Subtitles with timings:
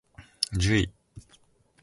[0.53, 0.91] じゅい